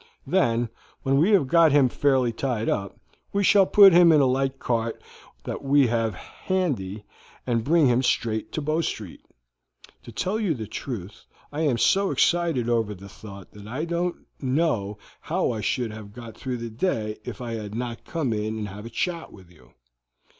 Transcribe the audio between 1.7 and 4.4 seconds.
him fairly tied up, we shall put him into a